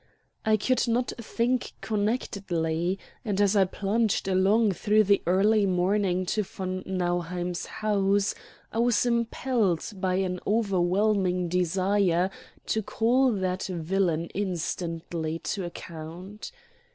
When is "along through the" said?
4.27-5.21